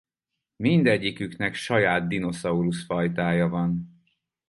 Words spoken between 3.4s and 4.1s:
van.